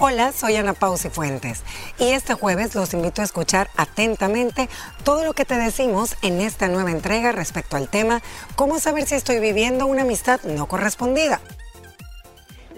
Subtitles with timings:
[0.00, 1.64] Hola, soy Ana Pausi Fuentes
[1.98, 4.68] y este jueves los invito a escuchar atentamente
[5.02, 8.22] todo lo que te decimos en esta nueva entrega respecto al tema
[8.54, 11.40] ¿Cómo saber si estoy viviendo una amistad no correspondida?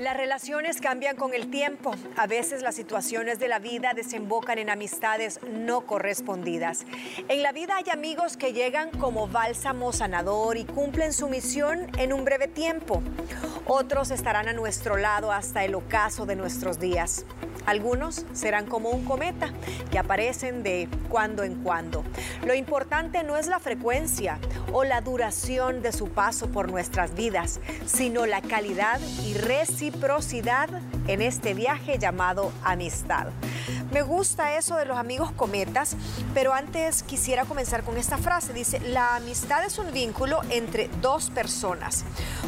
[0.01, 1.95] Las relaciones cambian con el tiempo.
[2.16, 6.87] A veces las situaciones de la vida desembocan en amistades no correspondidas.
[7.29, 12.15] En la vida hay amigos que llegan como bálsamo sanador y cumplen su misión en
[12.15, 13.02] un breve tiempo.
[13.66, 17.27] Otros estarán a nuestro lado hasta el ocaso de nuestros días.
[17.70, 19.52] Algunos serán como un cometa
[19.92, 22.02] que aparecen de cuando en cuando.
[22.45, 24.41] Lo importante no es la frecuencia
[24.73, 30.69] o la duración de su paso por nuestras vidas, sino la calidad y reciprocidad
[31.06, 33.29] en este viaje llamado amistad.
[33.91, 35.97] Me gusta eso de los amigos cometas,
[36.33, 38.53] pero antes quisiera comenzar con esta frase.
[38.53, 42.05] Dice, la amistad es un vínculo entre dos personas,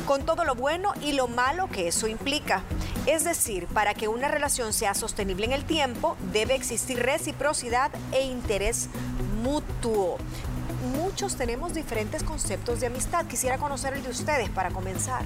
[0.06, 2.62] con todo lo bueno y lo malo que eso implica.
[3.06, 8.22] Es decir, para que una relación sea sostenible en el tiempo, debe existir reciprocidad e
[8.22, 8.88] interés
[9.42, 10.18] mutuo.
[10.96, 13.26] Muchos tenemos diferentes conceptos de amistad.
[13.26, 15.22] Quisiera conocer el de ustedes para comenzar.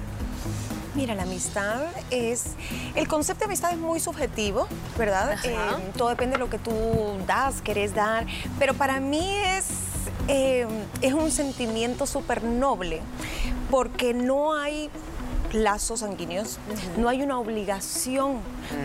[0.97, 2.55] Mira, la amistad es.
[2.95, 4.67] El concepto de amistad es muy subjetivo,
[4.97, 5.37] ¿verdad?
[5.43, 5.55] Eh,
[5.95, 6.73] todo depende de lo que tú
[7.27, 8.25] das, querés dar.
[8.57, 9.67] Pero para mí es,
[10.27, 10.65] eh,
[11.03, 13.01] es un sentimiento súper noble,
[13.69, 14.89] porque no hay
[15.53, 16.57] lazos sanguíneos,
[16.97, 18.39] no hay una obligación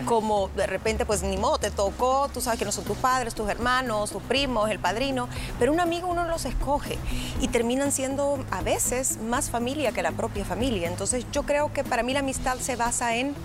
[0.05, 3.35] como de repente pues ni modo, te tocó, tú sabes que no son tus padres,
[3.35, 5.27] tus hermanos, tus primos, el padrino,
[5.59, 6.97] pero un amigo uno los escoge
[7.41, 10.87] y terminan siendo a veces más familia que la propia familia.
[10.87, 13.35] Entonces yo creo que para mí la amistad se basa en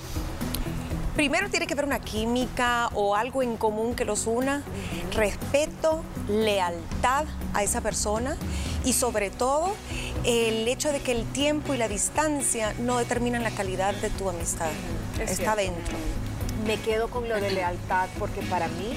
[1.18, 4.62] primero tiene que haber una química o algo en común que los una,
[5.16, 7.24] respeto, lealtad
[7.54, 8.36] a esa persona
[8.84, 9.74] y sobre todo
[10.24, 14.28] el hecho de que el tiempo y la distancia no determinan la calidad de tu
[14.28, 14.70] amistad.
[15.20, 15.96] Está dentro.
[16.66, 18.92] Me quedo con lo de lealtad porque para mí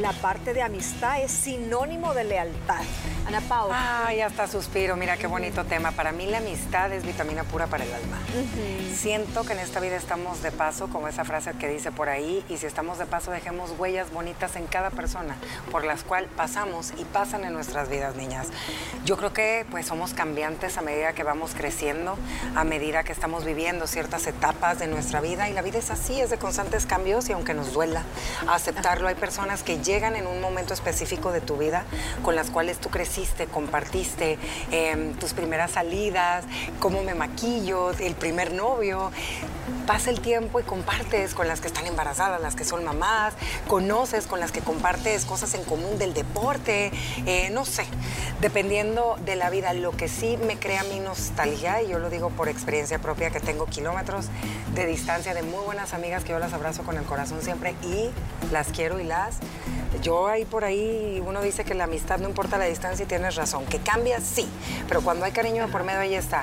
[0.00, 2.82] la parte de amistad es sinónimo de lealtad.
[3.26, 4.06] Ana Paula.
[4.06, 4.94] Ay, hasta suspiro.
[4.96, 5.90] Mira qué bonito tema.
[5.90, 8.18] Para mí la amistad es vitamina pura para el alma.
[8.94, 12.44] Siento que en esta vida estamos de paso, como esa frase que dice por ahí,
[12.48, 15.36] y si estamos de paso dejemos huellas bonitas en cada persona
[15.72, 18.48] por las cuales pasamos y pasan en nuestras vidas, niñas.
[19.04, 22.16] Yo creo que pues somos cambiantes a medida que vamos creciendo,
[22.54, 26.20] a medida que estamos viviendo ciertas etapas de nuestra vida y la vida es así,
[26.20, 28.02] es de constantes cambios y aunque nos duela
[28.48, 31.84] aceptarlo, hay personas que llegan en un momento específico de tu vida
[32.22, 34.38] con las cuales tú creciste compartiste
[34.70, 36.44] em, tus primeras salidas,
[36.80, 39.10] cómo me maquillo, el primer novio.
[39.86, 43.34] Pasa el tiempo y compartes con las que están embarazadas, las que son mamás,
[43.68, 46.90] conoces con las que compartes cosas en común del deporte,
[47.24, 47.86] eh, no sé,
[48.40, 49.72] dependiendo de la vida.
[49.72, 53.40] Lo que sí me crea mi nostalgia, y yo lo digo por experiencia propia, que
[53.40, 54.26] tengo kilómetros
[54.74, 58.10] de distancia de muy buenas amigas que yo las abrazo con el corazón siempre y
[58.52, 59.36] las quiero y las
[60.02, 63.36] yo ahí por ahí, uno dice que la amistad no importa la distancia y tienes
[63.36, 64.48] razón, que cambia, sí,
[64.88, 66.42] pero cuando hay cariño por medio ahí está.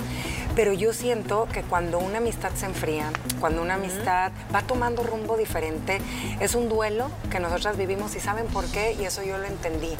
[0.56, 5.36] Pero yo siento que cuando una amistad se enfría, cuando una amistad va tomando rumbo
[5.36, 6.00] diferente,
[6.40, 9.96] es un duelo que nosotras vivimos y saben por qué, y eso yo lo entendí.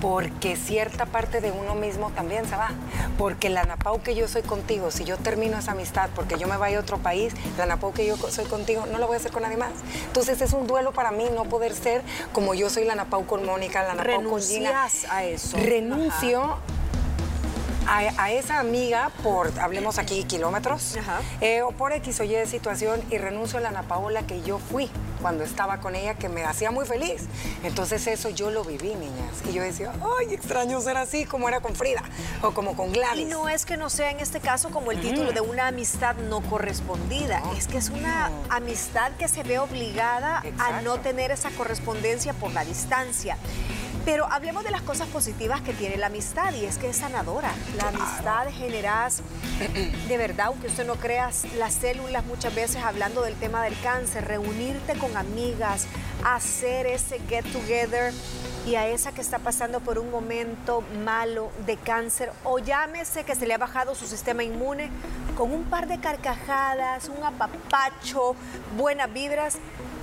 [0.00, 2.70] Porque cierta parte de uno mismo también se va.
[3.18, 6.56] Porque la Napau que yo soy contigo, si yo termino esa amistad, porque yo me
[6.56, 9.32] vaya a otro país, la Napau que yo soy contigo, no lo voy a hacer
[9.32, 9.72] con nadie más.
[10.06, 13.44] Entonces es un duelo para mí no poder ser como yo soy la Napau con
[13.44, 14.88] Mónica, la Napau con Gina.
[15.10, 15.56] a eso.
[15.56, 16.58] Renuncio
[17.86, 20.96] a, esa amiga por, hablemos aquí, kilómetros,
[21.40, 24.58] eh, o por X o Y situación y renuncio a la Ana Paola que yo
[24.58, 27.22] fui cuando estaba con ella, que me hacía muy feliz.
[27.62, 29.42] Entonces eso yo lo viví, niñas.
[29.48, 32.02] Y yo decía, ay, extraño ser así como era con Frida
[32.42, 33.20] o como con Gladys.
[33.20, 36.16] Y no es que no sea en este caso como el título de una amistad
[36.16, 41.50] no correspondida, es que es una amistad que se ve obligada a no tener esa
[41.50, 43.36] correspondencia por la distancia.
[44.04, 47.52] Pero hablemos de las cosas positivas que tiene la amistad y es que es sanadora.
[47.76, 49.22] La amistad generas,
[50.08, 54.26] de verdad, aunque usted no crea, las células muchas veces hablando del tema del cáncer,
[54.26, 55.86] reunirte con amigas,
[56.24, 58.12] hacer ese get together
[58.66, 63.34] y a esa que está pasando por un momento malo de cáncer o llámese que
[63.34, 64.90] se le ha bajado su sistema inmune,
[65.36, 68.34] con un par de carcajadas, un apapacho,
[68.76, 69.56] buenas vibras,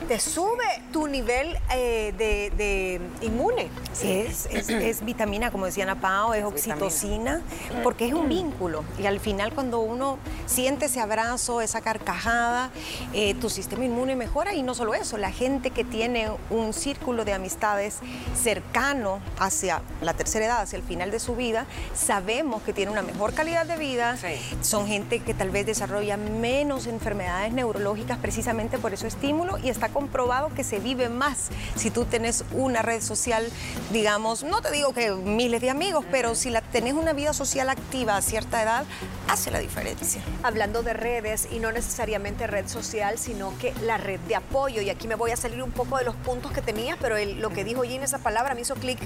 [0.07, 3.69] te sube tu nivel eh, de, inmune.
[4.03, 7.41] Es, es, vitamina, como decía Ana Pao, es, oxitocina,
[7.83, 8.83] porque es un vínculo.
[8.99, 12.71] Y al final cuando uno siente ese abrazo, esa carcajada,
[13.13, 14.53] eh, tu sistema inmune mejora.
[14.53, 17.99] Y no solo eso, la gente que tiene un círculo de amistades
[18.35, 23.01] cercano hacia la tercera edad, hacia el final de su vida, sabemos que tiene una
[23.01, 24.17] mejor calidad de vida.
[24.61, 29.89] Son gente que tal vez desarrolla menos enfermedades neurológicas precisamente por ese estímulo y está
[29.95, 31.47] comprobado que se vive más
[31.77, 33.49] si tú tienes una red social,
[33.93, 37.69] digamos, no te digo que miles de amigos, pero si la tenés una vida social
[37.69, 38.83] activa a cierta edad,
[39.29, 40.21] hace la diferencia.
[40.43, 44.81] Hablando de redes y no necesariamente red social, sino que la red de apoyo.
[44.81, 47.49] Y aquí me voy a salir un poco de los puntos que tenía, pero lo
[47.51, 48.99] que dijo Gina, esa palabra me hizo clic.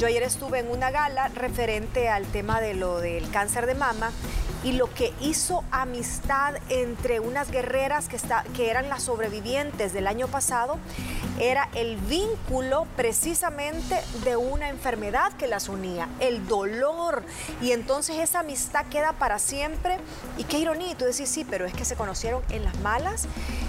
[0.00, 4.10] Yo ayer estuve en una gala referente al tema de lo del cáncer de mama
[4.64, 10.06] y lo que hizo amistad entre unas guerreras que, está, que eran las sobrevivientes del
[10.06, 10.78] año pasado
[11.38, 17.22] era el vínculo precisamente de una enfermedad que las unía, el dolor.
[17.60, 19.98] Y entonces esa amistad queda para siempre.
[20.36, 23.26] Y qué ironía, tú decís, sí, pero es que se conocieron en las malas,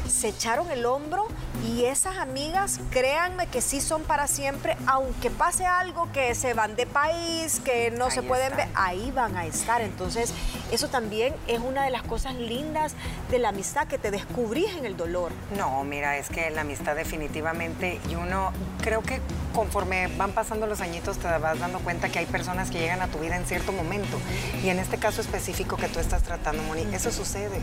[0.07, 1.27] se echaron el hombro
[1.65, 6.75] y esas amigas, créanme que sí son para siempre, aunque pase algo que se van
[6.75, 9.81] de país, que no se pueden ver, ahí van a estar.
[9.81, 10.33] Entonces,
[10.71, 12.95] eso también es una de las cosas lindas
[13.29, 15.31] de la amistad, que te descubrís en el dolor.
[15.57, 18.51] No, mira, es que la amistad definitivamente, y uno,
[18.81, 19.21] creo que
[19.53, 23.07] conforme van pasando los añitos te vas dando cuenta que hay personas que llegan a
[23.07, 24.17] tu vida en cierto momento.
[24.63, 27.61] Y en este caso específico que tú estás tratando, Moni, eso sucede.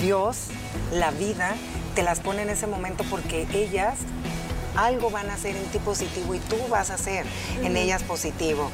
[0.00, 0.48] Dios,
[0.92, 1.54] la vida,
[1.98, 3.96] te las pone en ese momento porque ellas
[4.76, 7.26] algo van a hacer en ti positivo y tú vas a hacer
[7.64, 8.70] en ellas positivo.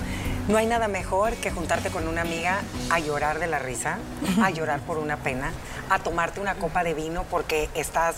[0.47, 2.61] No hay nada mejor que juntarte con una amiga
[2.91, 3.97] a llorar de la risa,
[4.43, 5.55] a llorar por una pena,
[5.89, 8.17] a tomarte una copa de vino porque estás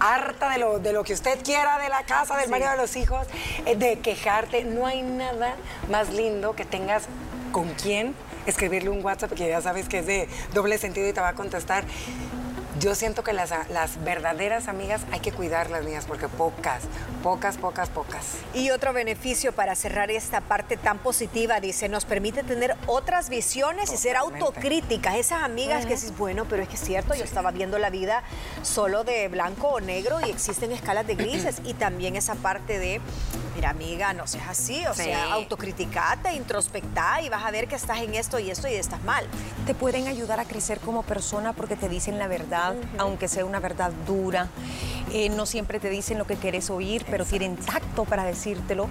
[0.00, 2.96] harta de lo, de lo que usted quiera, de la casa, del marido de los
[2.96, 3.28] hijos,
[3.66, 4.64] eh, de quejarte.
[4.64, 5.54] No hay nada
[5.88, 7.04] más lindo que tengas
[7.52, 8.16] con quién
[8.46, 11.34] escribirle un WhatsApp que ya sabes que es de doble sentido y te va a
[11.34, 11.84] contestar.
[12.80, 16.82] Yo siento que las, las, verdaderas amigas hay que cuidarlas, niñas, porque pocas,
[17.22, 18.38] pocas, pocas, pocas.
[18.52, 23.92] Y otro beneficio para cerrar esta parte tan positiva, dice, nos permite tener otras visiones
[23.92, 25.14] y ser autocríticas.
[25.14, 28.24] Esas amigas que dices, bueno, pero es que es cierto, yo estaba viendo la vida
[28.62, 31.60] solo de blanco o negro y existen escalas de grises.
[31.64, 33.00] y también esa parte de,
[33.54, 37.98] mira, amiga, no seas así, o sea, autocriticate, introspecta y vas a ver que estás
[37.98, 39.24] en esto y esto y estás mal.
[39.66, 43.60] Te pueden ayudar a crecer como persona porque te dicen la verdad aunque sea una
[43.60, 44.48] verdad dura.
[45.16, 48.88] Eh, no siempre te dicen lo que quieres oír, pero tienen tacto para decírtelo.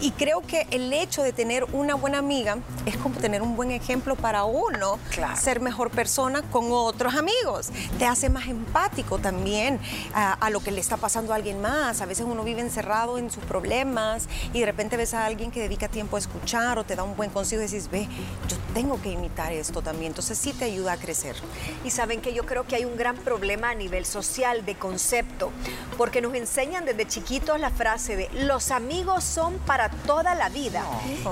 [0.00, 3.72] Y creo que el hecho de tener una buena amiga es como tener un buen
[3.72, 5.00] ejemplo para uno,
[5.36, 7.70] ser mejor persona con otros amigos.
[7.98, 9.80] Te hace más empático también
[10.14, 12.00] a, lo que le está pasando a alguien más.
[12.00, 15.58] A veces uno vive encerrado en sus problemas y de repente ves a alguien que
[15.58, 18.06] dedica tiempo a escuchar o te da un buen consejo y dices, ve,
[18.48, 20.08] yo tengo que imitar esto también.
[20.10, 21.36] Entonces sí te ayuda a crecer.
[21.84, 25.50] Y saben que yo creo que hay un gran problema a nivel social de concepto,
[25.96, 30.82] porque nos enseñan desde chiquitos la frase de los amigos son para toda la vida.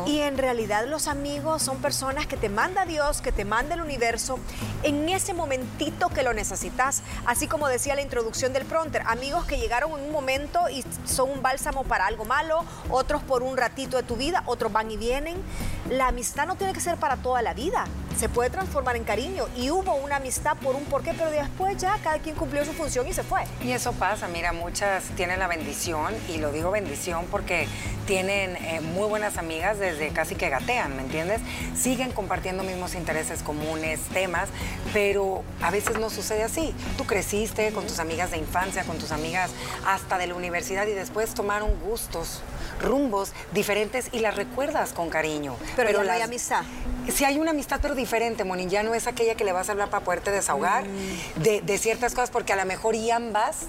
[0.07, 3.81] Y en realidad los amigos son personas que te manda Dios, que te manda el
[3.83, 4.39] universo
[4.85, 7.03] en ese momentito que lo necesitas.
[7.27, 11.31] Así como decía la introducción del pronter, amigos que llegaron en un momento y son
[11.31, 14.97] un bálsamo para algo malo, otros por un ratito de tu vida, otros van y
[14.97, 15.37] vienen.
[15.93, 17.85] La amistad no tiene que ser para toda la vida,
[18.19, 21.99] se puede transformar en cariño y hubo una amistad por un porqué, pero después ya
[22.03, 23.43] cada quien cumplió su función y se fue.
[23.63, 27.69] Y eso pasa, mira, muchas tienen la bendición, y lo digo bendición porque
[28.07, 31.43] tienen eh, muy buenas amigas desde casi que gatean, ¿me entiendes?
[31.77, 34.49] Siguen compartiendo mismos intereses comunes, temas,
[34.95, 36.75] pero a veces no sucede así.
[36.97, 39.51] Tú creciste con tus amigas de infancia, con tus amigas
[39.87, 42.41] hasta de la universidad y después tomaron gustos,
[42.83, 45.57] rumbos diferentes y las recuerdas con cariño.
[45.77, 46.63] Pero, pero no hay amistad.
[47.13, 48.67] Sí hay una amistad, pero diferente, Moni.
[48.67, 51.43] Ya no es aquella que le vas a hablar para poderte desahogar mm.
[51.43, 53.67] de, de, ciertas cosas, porque a lo mejor y ambas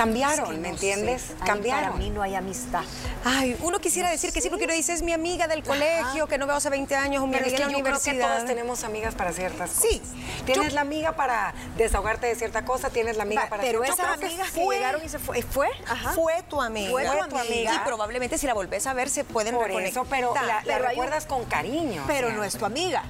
[0.00, 1.32] cambiaron, ¿me entiendes?
[1.44, 1.90] Cambiaron.
[1.90, 2.82] Para mí no hay amistad.
[3.24, 6.38] Ay, uno quisiera decir que sí, porque uno dice es mi amiga del colegio, que
[6.38, 8.14] no veo hace 20 años, o mi amiga de la universidad.
[8.14, 9.90] Creo que todas tenemos amigas para ciertas cosas.
[9.90, 10.02] Sí.
[10.46, 14.50] Tienes la amiga para desahogarte de cierta cosa, tienes la amiga para Pero esas amigas
[14.52, 15.68] que, llegaron y se fue, ¿fue?
[16.14, 16.90] Fue tu amiga.
[16.90, 17.74] Fue tu, amiga.
[17.74, 21.44] Y probablemente si la volvés a ver se pueden Por eso, pero la, recuerdas con
[21.44, 22.04] cariño.
[22.06, 23.02] Pero no es tu amiga.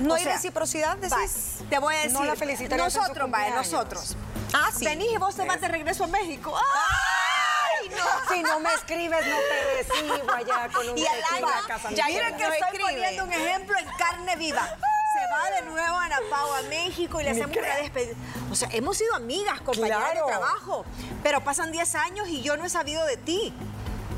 [0.00, 1.58] No hay reciprocidad, decís.
[1.68, 2.12] te voy a decir.
[2.12, 4.16] No la felicitaría Nosotros, vaya, nosotros.
[4.52, 4.84] Ah, sí.
[4.84, 6.56] Venís y vos te vas de regreso a México.
[6.56, 7.88] ¡Ay!
[7.90, 8.34] No.
[8.34, 11.90] Si no me escribes, no te recibo allá con un y al año, casa.
[11.90, 14.66] Ya miren que estoy poniendo un ejemplo en carne viva.
[14.66, 18.14] Se va de nuevo a Napao, a México y le hacemos una despedida.
[18.50, 20.84] O sea, hemos sido amigas, compañeras de trabajo,
[21.22, 23.52] pero pasan 10 años y yo no he sabido de ti.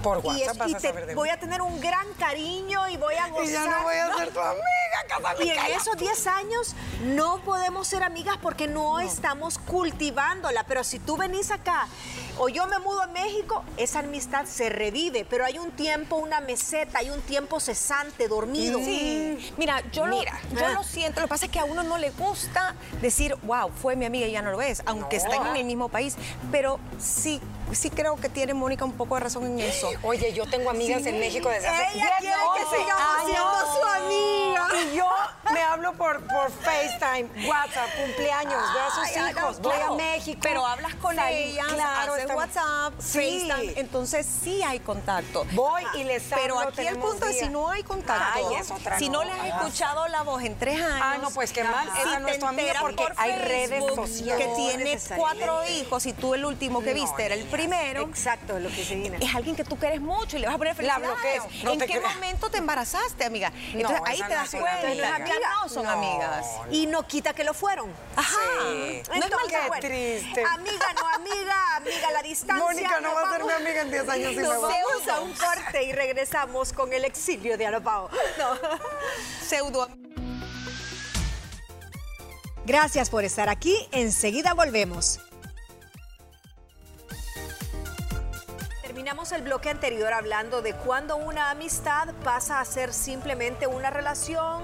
[0.04, 3.14] Por WhatsApp y, vas a saber de voy a tener un gran cariño y voy
[3.14, 3.46] a gozar.
[3.46, 4.83] Y ya no voy a ser tu amiga.
[5.02, 10.64] Casa Y en esos 10 años no podemos ser amigas porque no, estamos cultivándola.
[10.64, 11.88] Pero si tú venís acá
[12.38, 15.24] o yo me mudo a México, esa amistad se revive.
[15.28, 18.78] Pero hay un tiempo, una meseta, hay un tiempo cesante, dormido.
[18.78, 19.52] Sí.
[19.56, 21.20] Mira, yo, Lo, yo lo siento.
[21.20, 24.26] Lo que pasa es que a uno no le gusta decir, wow, fue mi amiga
[24.26, 26.16] y ya no lo es, aunque estén en el mismo país.
[26.50, 27.40] Pero sí
[27.72, 29.90] sí creo que tiene Mónica un poco de razón en eso.
[30.02, 34.68] Oye, yo tengo amigas en México desde hace Ella quiere que sigamos siendo su amiga.
[34.92, 35.08] Y yo
[35.54, 40.40] me hablo por, por FaceTime, WhatsApp, cumpleaños, veo a sus hijos, voy a México.
[40.42, 45.46] Pero hablas con ellas, claro, haces WhatsApp, FaceTime, entonces sí hay contacto.
[45.52, 48.70] Voy y les hablo, Pero aquí el punto es si no hay contacto, Ay, es
[48.70, 51.00] otra si no, le has escuchado la voz en tres años.
[51.00, 54.46] Ah, no, pues qué mal, esa no es tu amiga porque hay redes sociales.
[54.46, 58.02] Que tiene cuatro hijos y tú el último que viste era el primero.
[58.02, 59.18] Exacto, lo que se viene.
[59.20, 61.06] Es alguien que tú quieres mucho y le vas a poner felicidades.
[61.06, 61.48] bloqueo.
[61.62, 63.52] No ¿En qué momento te embarazaste, amiga?
[63.72, 65.14] Entonces ahí te no das cuenta.
[65.44, 65.50] Amiga.
[65.50, 65.90] Ya no son No.
[65.90, 66.46] amigas.
[66.70, 67.92] Y no quita que lo fueron.
[68.16, 68.36] Ajá.
[68.62, 69.02] Sí.
[69.08, 70.44] No es mal triste.
[70.44, 72.64] Amiga, no amiga, amiga, la distancia.
[72.64, 74.58] Mónica no va a ser mi amiga en 10 años y me va.
[74.58, 78.08] vamos a un corte y regresamos con el exilio de Anopao.
[78.38, 78.54] No.
[79.46, 79.88] Pseudo.
[82.66, 83.76] Gracias por estar aquí.
[83.92, 85.20] Enseguida volvemos.
[88.82, 94.62] Terminamos el bloque anterior hablando de cuando una amistad pasa a ser simplemente una relación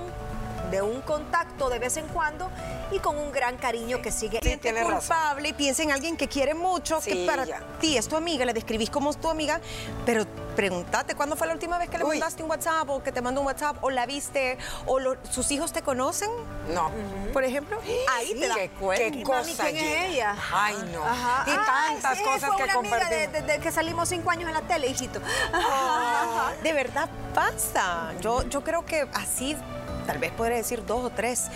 [0.70, 2.50] de un contacto de vez en cuando
[2.90, 4.40] y con un gran cariño que sigue.
[4.42, 4.92] Sí, razón.
[4.98, 7.60] culpable y piensa en alguien que quiere mucho, Sí, que para ya.
[7.80, 9.60] ti es tu amiga, le describís como tu amiga,
[10.06, 10.24] pero
[10.56, 12.10] pregúntate cuándo fue la última vez que le Uy.
[12.18, 15.50] mandaste un WhatsApp o que te mandó un WhatsApp o la viste o lo- sus
[15.52, 16.28] hijos te conocen,
[16.74, 16.90] No.
[17.32, 17.78] por ejemplo.
[18.10, 18.48] Ahí Sí, te
[18.96, 20.34] qué, qué cosa ¿quién es ella?
[20.52, 21.02] Ay, no.
[21.04, 21.44] Ajá.
[21.46, 24.54] Y Ay, tantas sí, cosas fue que amiga de, de- que salimos cinco años en
[24.54, 25.20] la tele, hijito.
[26.62, 28.12] De verdad pasa.
[28.20, 29.56] Yo, yo creo que así,
[30.06, 31.46] tal vez podré decir dos o tres,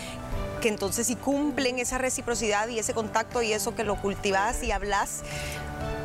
[0.60, 4.72] que entonces si cumplen esa reciprocidad y ese contacto y eso que lo cultivas y
[4.72, 5.22] hablas,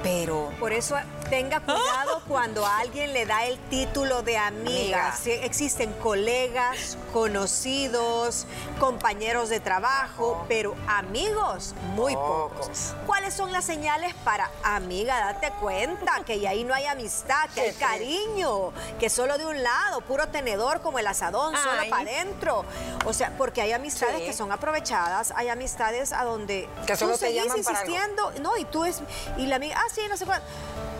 [0.03, 0.51] pero...
[0.59, 0.95] Por eso
[1.29, 4.59] tenga cuidado cuando a alguien le da el título de amiga.
[4.69, 5.15] Amiga.
[5.21, 8.45] Sí, existen colegas, conocidos,
[8.79, 12.49] compañeros de trabajo, pero amigos, muy pocos.
[12.67, 12.95] Pocos.
[13.05, 15.19] ¿Cuáles son las señales para amiga?
[15.33, 20.01] Date cuenta que ahí no hay amistad, que hay cariño, que solo de un lado,
[20.01, 22.65] puro tenedor como el asadón, solo para adentro.
[23.05, 24.25] O sea, porque hay amistades Sí.
[24.25, 28.65] que son aprovechadas, hay amistades a donde Que solo tú te seguís insistiendo, no, y
[28.65, 29.01] tú es,
[29.37, 30.41] y la amiga, ah, sí, no sé cuál.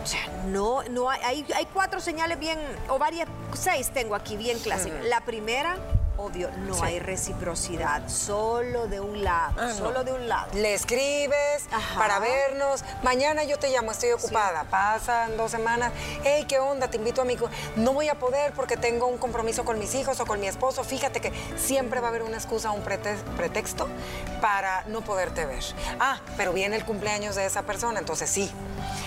[0.02, 4.36] O sea, no, no hay, hay, hay cuatro señales bien, o varias, seis tengo aquí
[4.36, 5.04] bien clásicas.
[5.04, 5.76] La primera,
[6.20, 6.80] obvio, no Sí.
[6.84, 9.74] hay reciprocidad, solo de un lado, Ah, no.
[9.74, 10.48] solo de un lado.
[10.54, 11.98] Le escribes Ajá.
[11.98, 12.84] para vernos.
[13.02, 14.64] Mañana yo te llamo, estoy ocupada.
[14.64, 15.92] Pasan dos semanas.
[16.22, 16.88] Hey, ¿qué onda?
[16.88, 17.36] Te invito a mi...
[17.76, 20.84] No voy a poder porque tengo un compromiso con mis hijos o con mi esposo.
[20.84, 23.88] Fíjate que siempre va a haber una excusa, un prete- pretexto
[24.40, 25.64] para no poderte ver.
[25.98, 28.50] Ah, pero viene el cumpleaños de esa persona, entonces sí.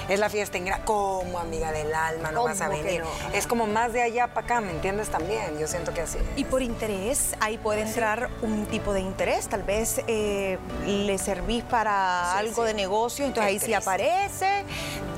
[0.10, 3.02] Es la fiesta en como amiga del alma, no vas a ¿Cómo que venir.
[3.02, 3.10] no?
[3.34, 5.58] Es como más de allá para acá, ¿me entiendes también?
[5.60, 6.18] Yo siento que así.
[6.18, 6.24] es.
[6.36, 7.03] Y por interés,
[7.40, 9.48] ahí puede entrar un tipo de interés.
[9.48, 12.68] Tal vez eh, le servís para Sí, algo sí.
[12.68, 14.64] de negocio, entonces ahí sí aparece.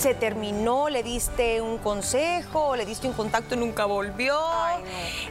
[0.05, 4.38] Se terminó, le diste un consejo, le diste un contacto y nunca volvió.
[4.39, 4.89] Ay, no.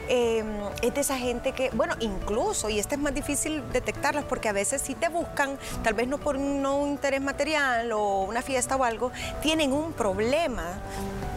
[0.09, 0.43] Eh,
[0.81, 4.51] es de esa gente que, bueno, incluso, y este es más difícil detectarlas porque a
[4.51, 8.41] veces sí te buscan, tal vez no por un, no un interés material o una
[8.41, 10.65] fiesta o algo, tienen un problema,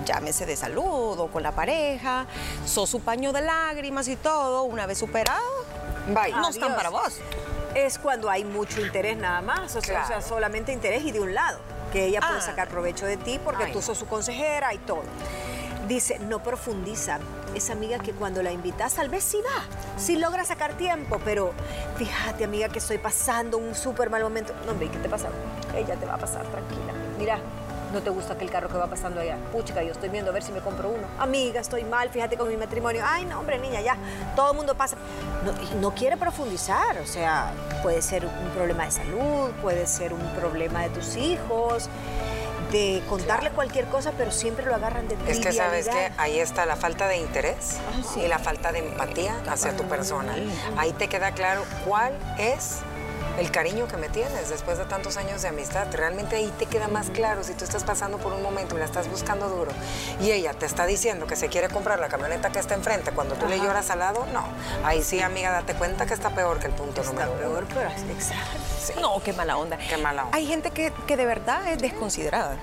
[0.05, 2.27] llámese de salud o con la pareja,
[2.67, 5.65] sos su paño de lágrimas y todo, una vez superado,
[6.09, 6.33] Bye.
[6.33, 7.21] no están para vos.
[7.77, 10.23] Es cuando hay mucho interés nada más, o sea, o sea, Claro.
[10.23, 11.61] solamente interés y de un lado,
[11.93, 12.43] que ella puede Ah.
[12.43, 15.03] sacar provecho de ti porque Ay, tú sos su consejera y todo.
[15.87, 17.19] Dice, no profundiza.
[17.55, 19.65] Esa amiga que cuando la invitas, tal vez sí va,
[19.99, 21.53] sí logra sacar tiempo, pero
[21.97, 24.53] fíjate, amiga, que estoy pasando un súper mal momento.
[24.67, 25.29] No, hombre, ¿qué te pasa?
[25.75, 26.93] Ella te va a pasar, tranquila.
[27.19, 27.39] Mira,
[27.93, 29.37] no te gusta aquel carro que va pasando allá.
[29.53, 31.07] Puchica, yo estoy viendo a ver si me compro uno.
[31.19, 33.03] Amiga, estoy mal, fíjate con mi matrimonio.
[33.07, 33.97] Ay, no, hombre, niña, ya.
[34.37, 34.97] Todo el mundo pasa.
[35.45, 37.53] No, no quiere profundizar, o sea,
[37.83, 41.89] puede ser un problema de salud, puede ser un problema de tus hijos,
[42.73, 46.67] de contarle cualquier cosa, pero siempre lo agarran de Es que sabes que ahí está
[46.67, 48.21] la falta de interés Ah, sí.
[48.21, 50.35] y la falta de empatía hacia tu persona.
[50.77, 52.81] Ahí te queda claro cuál es
[53.39, 55.87] el cariño que me tienes después de tantos años de amistad.
[55.93, 58.85] Realmente ahí te queda más claro si tú estás pasando por un momento y la
[58.85, 59.71] estás buscando duro
[60.21, 63.35] y ella te está diciendo que se quiere comprar la camioneta que está enfrente cuando
[63.37, 64.45] tú le lloras al lado, no.
[64.85, 67.67] Ahí sí, amiga, date cuenta que está peor que el punto Está número peor, uno.
[67.75, 68.59] pero exacto.
[68.81, 68.93] Sí.
[69.01, 69.77] No, qué mala onda.
[69.77, 70.37] Qué mala onda.
[70.37, 72.57] Hay gente que, que de verdad es desconsiderada.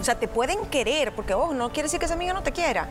[0.00, 2.52] O sea, te pueden querer, porque ojo, no quiere decir que esa amiga no te
[2.52, 2.88] quiera.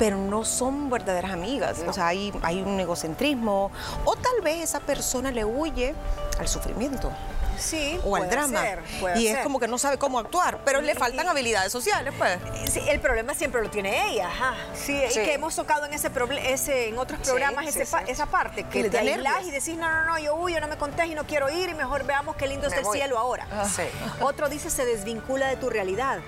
[0.00, 1.78] Pero no son verdaderas amigas.
[1.86, 3.70] O sea, hay, hay un egocentrismo
[4.06, 5.94] o tal vez esa persona le huye
[6.38, 7.12] al sufrimiento.
[7.58, 8.62] Sí, o al drama.
[8.62, 8.82] ser,
[9.16, 9.42] y es ser.
[9.42, 12.38] como que no sabe cómo actuar, pero le faltan habilidades sociales, pues.
[12.72, 14.54] Sí, el problema siempre lo tiene ella, ajá.
[14.72, 15.20] Sí, y Sí.
[15.20, 16.10] que hemos tocado en ese,
[16.46, 20.06] ese en otros programas ese pa- esa parte, que te aislás y decís, no, no,
[20.06, 22.66] no, yo huyo, no me contés y no quiero ir y mejor veamos qué lindo
[22.66, 22.96] es Me el voy.
[22.96, 23.46] cielo ahora.
[23.66, 23.82] Sí.
[24.22, 26.20] Otro dice, se desvincula de tu realidad.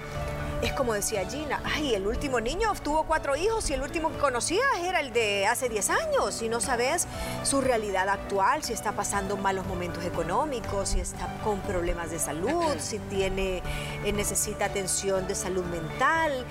[0.62, 4.19] Es como decía Gina, ay, el último niño tuvo cuatro hijos y el último que
[4.19, 6.40] conocías era el de hace 10 años.
[6.40, 7.09] Y no sabes
[7.42, 12.76] su realidad actual, si está pasando malos momentos económicos, si está con problemas de salud,
[12.78, 13.61] si tiene,
[14.04, 16.47] eh, necesita atención de salud mental,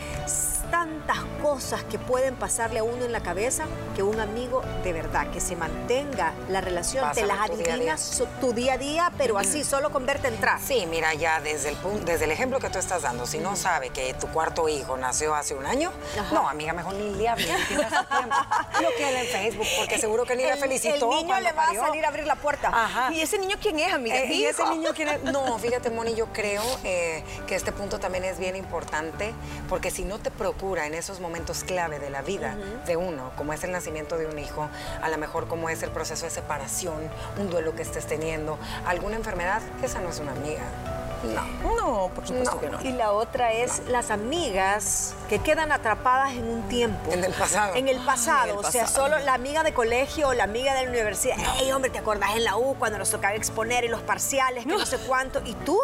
[0.72, 5.30] tantas cosas que pueden pasarle a uno en la cabeza que un amigo de verdad
[5.32, 7.94] que se mantenga la relación, te las ver tu día a día.
[7.94, 10.60] adivinas tu día a día, pero así, solo con verte entrar.
[10.62, 13.90] Sí, mira, ya desde el, desde el ejemplo que tú estás dando, si no sabe
[13.90, 16.34] que tu cuarto hijo nació hace un año, Ajá.
[16.34, 18.36] no, amiga, mejor ni le hable, ni pierdas tu tiempo.
[18.80, 21.84] Bloqueala en Facebook, porque seguro que ni la el, felicitó el niño le va parió.
[21.84, 22.70] a salir a abrir la puerta.
[22.70, 23.12] Ajá.
[23.12, 24.16] ¿Y ese niño quién es, amiga?
[24.16, 25.20] Eh, y ese niño quiere...
[25.20, 29.34] No, fíjate, Moni, yo creo eh, que este punto también es bien importante,
[29.68, 33.64] porque si no te en esos momentos clave de la vida de uno, como es
[33.64, 34.70] el nacimiento de un hijo,
[35.02, 39.16] a lo mejor como es el proceso de separación, un duelo que estés teniendo, alguna
[39.16, 41.01] enfermedad, esa no es una amiga.
[41.24, 41.76] No.
[41.76, 42.60] No, por supuesto No.
[42.62, 42.82] que no.
[42.82, 47.12] Y la otra es las amigas que quedan atrapadas en un tiempo.
[47.12, 47.76] En el pasado.
[47.76, 48.44] En el pasado.
[48.46, 49.06] en el O sea, pasado.
[49.08, 51.38] solo la amiga de colegio o la amiga de la universidad.
[51.60, 54.72] Ey, hombre, ¿te acordás en la U cuando nos tocaba exponer en los parciales, que
[54.72, 55.42] no sé cuánto?
[55.46, 55.80] Y tú,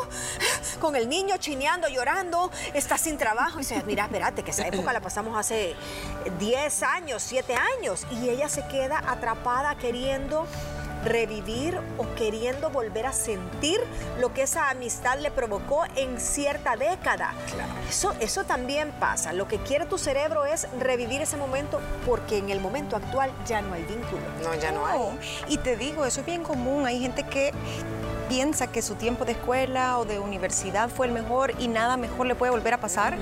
[0.79, 3.57] con el niño chineando, llorando, estás sin trabajo.
[3.59, 5.75] Y dices, mira, espérate, que esa época la pasamos hace
[6.39, 8.05] 10 años, 7 años.
[8.11, 10.45] Y ella se queda atrapada queriendo
[11.07, 13.79] revivir o queriendo volver a sentir
[14.19, 17.33] lo que esa amistad le provocó en cierta década.
[17.89, 19.33] Eso, eso también pasa.
[19.33, 23.61] Lo que quiere tu cerebro es revivir ese momento porque en el momento actual ya
[23.61, 24.21] no hay vínculo.
[24.43, 24.99] No, ya no hay.
[25.47, 26.85] Y te digo, eso es bien común.
[26.85, 27.53] Hay gente que
[28.27, 32.27] piensa que su tiempo de escuela o de universidad fue el mejor y nada mejor
[32.27, 33.17] le puede volver a pasar.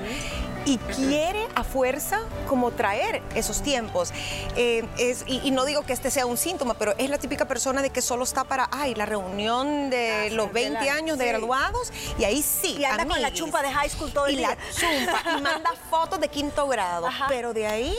[0.66, 2.18] Y quiere a fuerza
[2.48, 4.12] como traer esos tiempos.
[4.56, 7.46] Eh, es, y, y no digo que este sea un síntoma, pero es la típica
[7.46, 10.86] persona de que solo está para, ay, la reunión de Ah, los sí, 20 de
[10.86, 12.76] la- años de graduados y ahí sí.
[12.78, 14.48] Y anda con la chumpa de high school todo el y día.
[14.48, 17.06] la chumpa y manda fotos de quinto grado.
[17.06, 17.26] Ajá.
[17.28, 17.96] Pero de ahí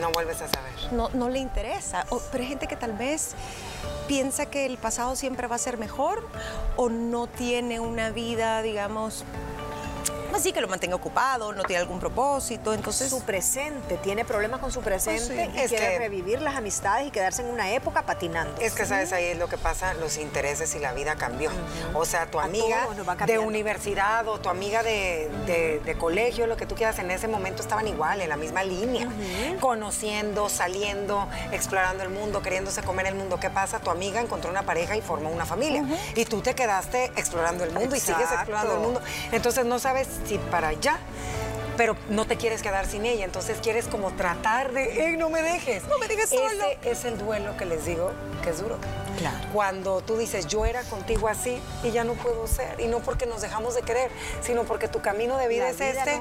[0.00, 0.72] No vuelves a saber.
[0.92, 2.04] no, no le interesa.
[2.10, 3.32] O- pero hay gente que tal vez
[4.08, 6.26] piensa que el pasado siempre va a ser mejor
[6.76, 9.24] o no tiene una vida, digamos,
[10.34, 12.72] así que lo mantenga ocupado, no tiene algún propósito.
[12.74, 15.50] Entonces, su presente, tiene problemas con su presente sí.
[15.54, 18.60] y Es quiere que- revivir las amistades y quedarse en una época patinando.
[18.60, 19.12] Es que, ¿sabes?
[19.12, 21.50] Ahí es lo que pasa, los intereses y la vida cambió.
[21.94, 22.86] O sea, tu amiga
[23.26, 27.28] de universidad o tu amiga de, de- de colegio, lo que tú quieras, en ese
[27.28, 29.08] momento estaban igual, en la misma línea.
[29.60, 33.38] Conociendo, saliendo, explorando el mundo, queriéndose comer el mundo.
[33.40, 33.80] ¿Qué pasa?
[33.80, 35.84] Tu amiga encontró una pareja y formó una familia.
[36.14, 39.00] Y tú te quedaste explorando el mundo y sigues explorando el mundo.
[39.32, 40.08] Entonces no sabes
[40.50, 40.98] para allá
[41.78, 45.42] pero no te quieres quedar sin ella, entonces quieres como tratar de, ¡Ey, no me
[45.42, 45.84] dejes!
[45.84, 46.50] No me dejes solo.
[46.82, 48.10] Ese es el duelo que les digo
[48.42, 48.78] que es duro.
[49.18, 49.36] Claro.
[49.52, 53.26] Cuando tú dices, yo era contigo así y ya no puedo ser, y no porque
[53.26, 54.10] nos dejamos de querer,
[54.42, 56.20] sino porque tu camino de vida La es vida este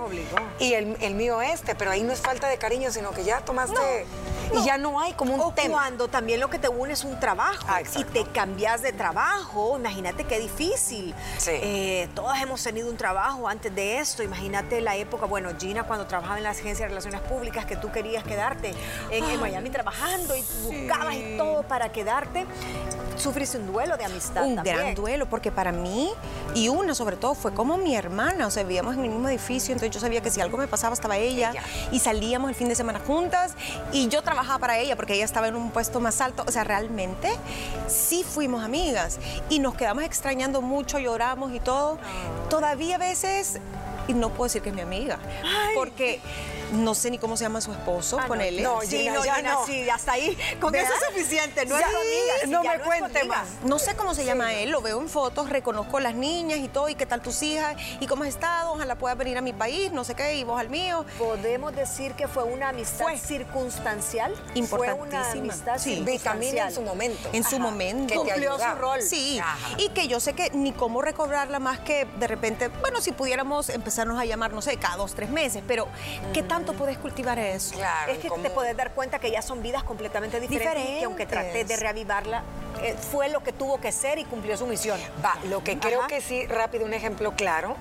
[0.60, 3.42] y el, el mío este, pero ahí no es falta de cariño, sino que ya
[3.42, 4.06] tomaste
[4.54, 5.74] y ya no hay como un O tema.
[5.74, 9.78] cuando también lo que te une es un trabajo Ah, y te cambias de trabajo,
[9.78, 11.14] imagínate qué difícil.
[11.38, 11.52] Sí.
[11.54, 16.08] Eh, todas hemos tenido un trabajo antes de esto, imagínate la época, bueno, Gina cuando
[16.08, 18.74] trabajaba en la agencia de relaciones públicas, que tú querías quedarte
[19.12, 22.46] en, en Miami trabajando y buscabas y todo para quedarte,
[23.18, 24.78] sufriste un duelo de amistad un también.
[24.78, 26.10] gran duelo, porque para mí,
[26.56, 29.74] y una sobre todo, fue como mi hermana, o sea, vivíamos en el mismo edificio,
[29.74, 31.64] entonces yo sabía que si algo me pasaba estaba ella, Ella.
[31.92, 33.54] y salíamos el fin de semana juntas,
[33.92, 36.64] y yo trabajaba para ella porque ella estaba en un puesto más alto, o sea,
[36.64, 37.30] realmente
[37.88, 39.18] sí fuimos amigas,
[39.50, 41.98] y nos quedamos extrañando mucho, lloramos y todo.
[42.50, 43.60] Todavía a veces,
[44.08, 45.20] y no puedo decir que es mi amiga,
[45.76, 46.20] porque
[46.74, 48.62] no sé ni cómo se llama su esposo, Ah, no, ponele.
[48.62, 49.66] no, Sí, Gina, no, ya Gina, no.
[49.66, 50.38] sí, hasta ahí.
[50.60, 50.92] Con ¿Verdad?
[50.92, 52.34] eso es suficiente, no Ya, es amiga.
[52.44, 53.48] sí, no me tu cuente más.
[53.64, 56.90] No sé cómo se llama él, lo veo en fotos, reconozco las niñas y todo,
[56.90, 59.92] y qué tal tus hijas, y cómo has estado, ojalá puedas venir a mi país,
[59.94, 61.06] no sé qué, y vos al mío.
[61.18, 63.18] Podemos decir que fue una amistad Fue.
[63.18, 64.34] circunstancial.
[64.36, 65.54] Fue una Importantísima.
[65.54, 66.02] amistad Sí.
[66.06, 67.30] Vitamina en su momento.
[67.34, 68.14] En su momento.
[68.14, 69.02] Que Cumplió su rol.
[69.02, 69.58] Sí, Ajá.
[69.78, 73.70] y que yo sé que ni cómo recobrarla más que de repente, bueno, si pudiéramos
[74.00, 75.88] a llamar, no sé, cada dos, tres meses, pero
[76.34, 77.74] ¿qué tanto puedes cultivar eso?
[77.76, 81.00] Claro, Es que como- te puedes dar cuenta que ya son vidas completamente diferentes, y
[81.00, 81.80] que aunque trates de Diferentes.
[81.80, 82.44] reavivarla,
[83.12, 85.00] fue lo que tuvo que ser y cumplió su misión.
[85.24, 86.08] Va, lo que creo Ajá.
[86.08, 87.76] que sí, rápido, un ejemplo claro,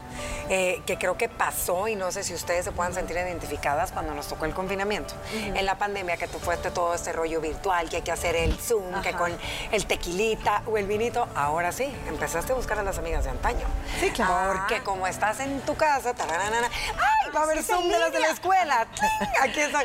[0.48, 4.14] eh, que creo que pasó, y no sé si ustedes se puedan sentir identificadas cuando
[4.14, 5.14] nos tocó el confinamiento.
[5.32, 8.56] En la pandemia, que tú fuiste todo este rollo virtual, que hay que hacer el
[8.56, 9.36] Zoom, que con
[9.72, 13.66] el tequilita o el vinito, ahora sí, empezaste a buscar a las amigas de antaño.
[14.00, 14.58] Sí, claro.
[14.58, 18.20] Porque como estás en tu casa, taranana, ¡ay, va a haber Zoom de las de
[18.20, 18.86] la escuela!
[18.94, 19.28] ¡Ting!
[19.42, 19.84] Aquí estoy.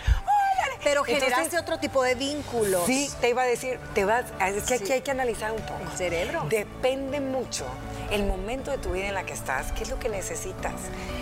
[0.83, 2.85] Pero Entonces, generaste otro tipo de vínculos.
[2.85, 4.93] Sí, te iba a decir, te vas, es que aquí Sí.
[4.93, 5.79] hay que analizar un poco.
[5.91, 6.43] El cerebro.
[6.49, 7.65] Depende mucho
[8.09, 10.73] el momento de tu vida en la que estás, qué es lo que necesitas.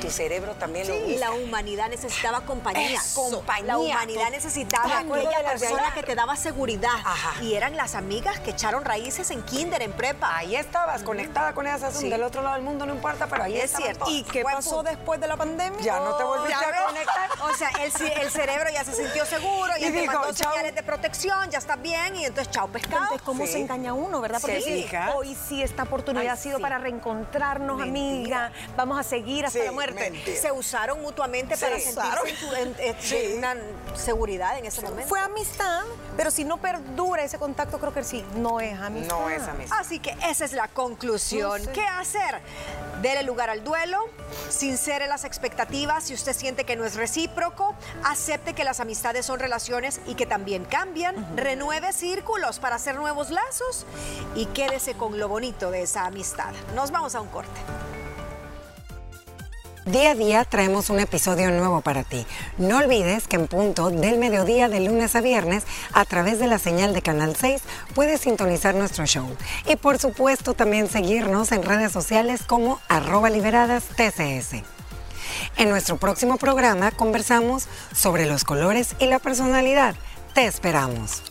[0.02, 1.19] Tu cerebro también lo Sí, busca.
[1.19, 2.93] la humanidad necesitaba compañía.
[3.00, 3.65] Eso, compañía.
[3.65, 6.95] La humanidad necesitaba aquella persona que te daba seguridad.
[7.06, 7.43] Ajá.
[7.43, 10.36] Y eran las amigas que echaron raíces en kinder, en prepa.
[10.36, 12.10] Ahí estabas, conectada con esas Sí.
[12.10, 14.06] del otro lado del mundo, no importa, pero ahí Es cierto.
[14.08, 15.80] ¿Y qué pasó después de la pandemia?
[15.82, 17.30] Ya no te volviste a conectar.
[17.43, 17.91] O sea, el,
[18.24, 19.48] el cerebro ya se sintió seguro,
[19.79, 20.51] ya Y te dijo, mandó "Chao".
[20.51, 23.03] señales de protección, ya estás bien, y entonces chao pescado.
[23.03, 23.53] Entonces, ¿cómo Sí.
[23.53, 24.39] se engaña uno, verdad?
[24.41, 25.13] Porque sí, fija.
[25.15, 26.62] hoy sí esta oportunidad Ay, ha sido sí.
[26.62, 28.45] para reencontrarnos, Mentira.
[28.47, 28.51] amiga.
[28.75, 30.09] Vamos a seguir hasta la muerte.
[30.12, 30.41] mentira.
[30.41, 33.55] Se usaron mutuamente para sentirse en, su- en- una
[33.95, 35.07] seguridad en ese momento.
[35.09, 35.83] Fue amistad,
[36.17, 39.17] pero si no perdura ese contacto, creo que sí, no es amistad.
[39.19, 39.77] No es amistad.
[39.79, 41.59] Así que esa es la conclusión.
[41.62, 41.71] No sé.
[41.71, 42.39] ¿Qué hacer?
[43.01, 43.97] Dele lugar al duelo,
[44.49, 49.38] sincere las expectativas si usted siente que no es recíproco, acepte que las amistades son
[49.39, 53.86] relaciones y que también cambian, renueve círculos para hacer nuevos lazos
[54.36, 56.54] y quédese con lo bonito de esa amistad.
[56.75, 57.60] Nos vamos a un corte.
[59.86, 62.23] Día a día traemos un episodio nuevo para ti.
[62.60, 66.60] No olvides que en punto del mediodía de lunes a viernes, a través de la
[66.60, 67.63] señal de Canal 6,
[67.95, 69.28] puedes sintonizar nuestro show.
[69.67, 74.79] Y por supuesto también seguirnos en redes sociales como arroba liberadas TCS.
[75.60, 79.93] En nuestro próximo programa conversamos sobre los colores y la personalidad.
[80.34, 81.22] Te esperamos.